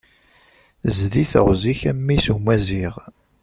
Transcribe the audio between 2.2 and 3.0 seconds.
n umaziɣ